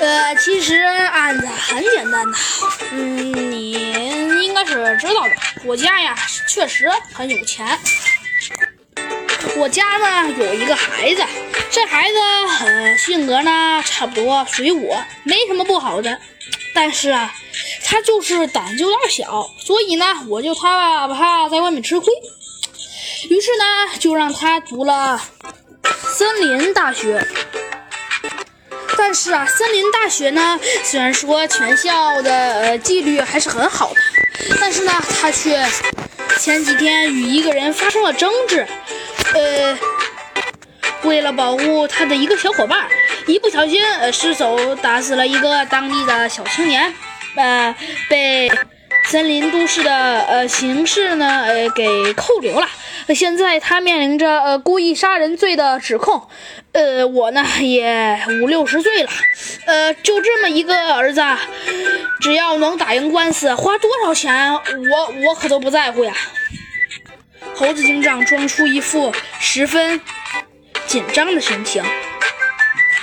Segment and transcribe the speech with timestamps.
[0.00, 2.38] 呃，其实案子很简单的，
[2.92, 3.72] 嗯，你
[4.42, 5.30] 应该是知道的。
[5.64, 6.16] 我家呀，
[6.48, 7.78] 确实很有钱。
[9.56, 11.22] 我家呢有一个孩子，
[11.70, 12.16] 这孩子
[12.64, 16.18] 呃性格呢差不多随我，没什么不好的。
[16.72, 17.34] 但是啊，
[17.84, 22.10] 他就是胆子有点小，所以呢，我就怕怕在外面吃亏。
[23.28, 25.20] 于是呢，就让他读了
[26.16, 27.26] 森林大学。
[29.02, 33.96] 但是啊，森林大学呢，虽然说全校的呃纪律还是很好的，
[34.60, 35.66] 但是呢，他却
[36.38, 38.64] 前几天与一个人发生了争执。
[39.34, 39.76] 呃，
[41.02, 42.86] 为了保护他的一个小伙伴，
[43.26, 46.94] 一不小心呃失手打死了一个当地的小青年，
[47.36, 47.74] 呃，
[48.08, 48.52] 被
[49.06, 52.68] 森林都市的呃刑事呢呃给扣留了。
[53.14, 56.28] 现在他面临着呃故意杀人罪的指控。
[56.72, 59.10] 呃，我呢也五六十岁了，
[59.66, 61.20] 呃，就这么一个儿子，
[62.20, 64.60] 只要能打赢官司，花多少钱我
[65.26, 66.14] 我可都不在乎呀。
[67.56, 70.00] 猴子警长装出一副十分
[70.86, 71.82] 紧张的神情。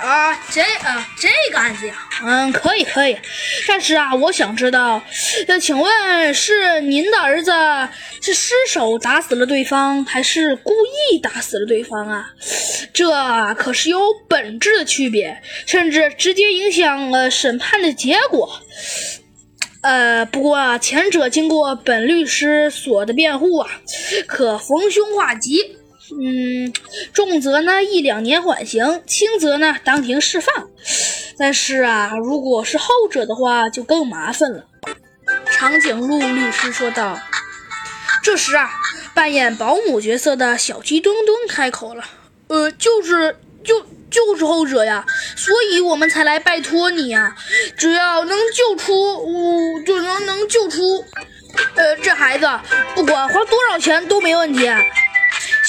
[0.00, 3.16] 啊，这啊这个案子呀，嗯，可以可以。
[3.68, 5.02] 但是啊，我想知道，
[5.46, 7.52] 呃，请问是您的儿子
[8.22, 10.72] 是失手打死了对方，还是故
[11.12, 12.30] 意打死了对方啊？
[12.94, 13.10] 这
[13.54, 18.60] 可是有本质的区别，甚至直接影响了审判的结果。
[19.82, 23.70] 呃，不过前者经过本律师所的辩护啊，
[24.26, 25.76] 可逢凶化吉。
[26.12, 26.72] 嗯，
[27.12, 30.68] 重则呢一两年缓刑，轻则呢当庭释放。
[31.38, 34.64] 但是啊，如果是后者的话，就更麻烦了。
[35.50, 37.18] 长颈鹿律师说道。
[38.22, 38.70] 这时啊，
[39.14, 42.04] 扮演保姆角色的小鸡墩墩开口了
[42.48, 47.32] ：“呃，就是就。”就是后者呀，所以我们才来拜托你呀。
[47.76, 51.04] 只要能救出，我就能能救出，
[51.76, 52.44] 呃，这孩子，
[52.96, 54.68] 不管花多少钱都没问题。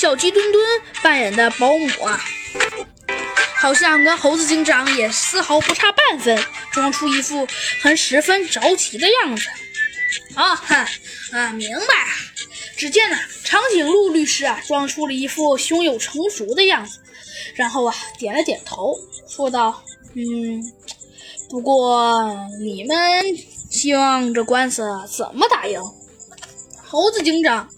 [0.01, 2.19] 小鸡墩墩扮演的保姆啊，
[3.57, 7.47] 好像跟猴子警长也丝毫不差半分，装出一副
[7.83, 9.47] 很十分着急的样子。
[10.33, 10.87] 啊哈，
[11.33, 12.07] 啊，明白。
[12.75, 16.97] 只见呢，长颈鹿律师啊，装出了一副胸有成竹的样子。
[17.53, 18.97] 然后啊，点了点头，
[19.29, 19.83] 说道
[20.17, 20.63] ：“嗯，
[21.47, 22.97] 不过你们
[23.69, 24.81] 希望这官司
[25.15, 25.79] 怎么打赢？”
[26.83, 27.69] 猴子警长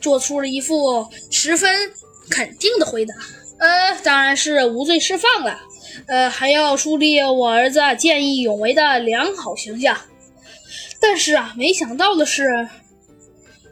[0.00, 1.10] 做出了一副
[1.44, 1.92] 十分
[2.30, 3.14] 肯定的回答
[3.60, 5.60] ：“呃，当然是无罪释放了。
[6.06, 9.94] 呃，还要树立我儿子见义勇为的良好形象。
[10.98, 12.46] 但是啊，没想到的是，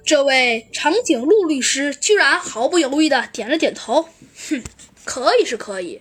[0.04, 4.06] 这位长颈鹿律师居然毫不犹豫地点了点头。
[4.50, 4.62] 哼。”
[5.04, 6.00] 可以是可以，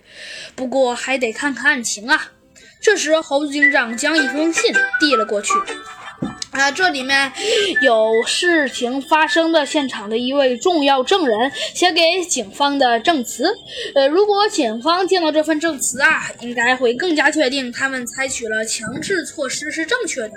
[0.54, 2.32] 不过还得看看案情啊。
[2.82, 5.54] 这时，猴子警长将一封信递了过去。
[6.52, 7.32] 啊，这里面
[7.80, 13.50] 有事情发生的现场的一位重要证人写给警方的证词。
[13.94, 20.32] 呃，如果警方见到这份证词啊，应该会更加确定他们采取了强制措施是正确的。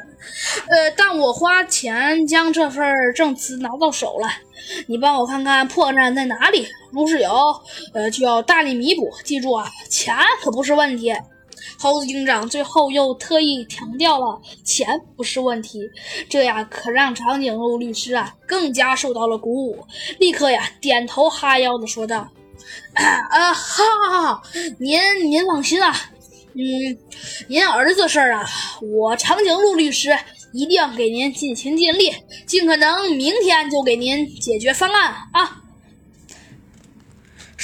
[0.69, 4.29] 呃，但我花钱将这份证词拿到手了，
[4.87, 6.65] 你帮我看看破绽在哪里。
[6.93, 7.29] 如是有，
[7.93, 9.11] 呃，就要大力弥补。
[9.25, 11.13] 记住啊，钱可不是问题。
[11.77, 15.79] 猴子警长最后又特意强调了钱不是问题，
[16.29, 19.85] 这呀可让长颈鹿律师啊更加受到了鼓舞，
[20.19, 22.27] 立刻呀点头哈腰的说道
[22.95, 24.43] ：“啊，好，好，好，
[24.79, 24.99] 您
[25.29, 25.93] 您放心啊，
[26.53, 26.97] 嗯，
[27.47, 28.49] 您儿子事儿啊，
[28.81, 30.17] 我长颈鹿律师
[30.53, 32.13] 一定给您尽心尽力，
[32.45, 35.61] 尽可能明天就给您解决方案啊。”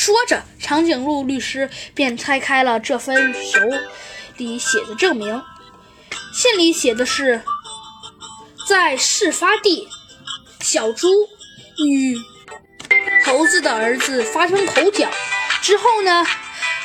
[0.02, 3.60] 说着，长颈鹿律师便拆开了这份手
[4.38, 5.40] 里写的证明。
[6.34, 7.44] 信里写的是，
[8.68, 9.88] 在事发地，
[10.60, 11.08] 小猪
[11.86, 12.18] 与
[13.28, 15.08] 猴子的儿子发生口角
[15.62, 16.26] 之后呢，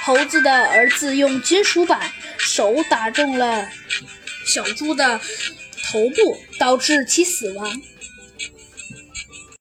[0.05, 3.67] 猴子的儿子用金属板手打中了
[4.45, 5.19] 小猪的
[5.91, 7.81] 头部，导致其死亡。